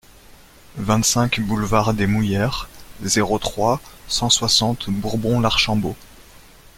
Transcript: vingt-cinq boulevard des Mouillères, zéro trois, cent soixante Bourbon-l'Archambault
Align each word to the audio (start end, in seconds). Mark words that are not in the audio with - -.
vingt-cinq 0.77 1.39
boulevard 1.41 1.93
des 1.93 2.07
Mouillères, 2.07 2.67
zéro 3.03 3.37
trois, 3.37 3.79
cent 4.07 4.31
soixante 4.31 4.89
Bourbon-l'Archambault 4.89 5.95